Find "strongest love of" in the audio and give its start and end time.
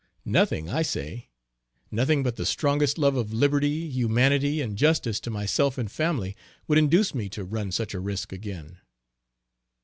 2.47-3.31